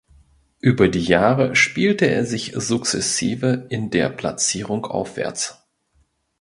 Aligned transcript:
Über 0.61 0.87
die 0.87 1.03
Jahre 1.03 1.55
spielte 1.55 2.07
er 2.07 2.25
sich 2.25 2.53
sukzessive 2.55 3.67
in 3.69 3.91
der 3.91 4.09
Platzierung 4.09 4.87
aufwärts. 4.87 5.67